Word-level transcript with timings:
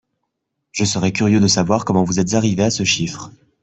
Je 0.71 0.83
serais 0.83 1.11
curieux 1.11 1.39
de 1.39 1.45
savoir 1.45 1.85
comment 1.85 2.03
vous 2.03 2.19
êtes 2.19 2.33
arrivé 2.33 2.63
à 2.63 2.71
ce 2.71 2.83
chiffre 2.83 3.29